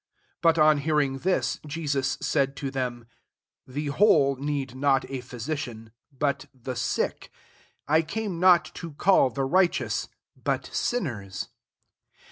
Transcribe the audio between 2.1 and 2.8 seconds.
said to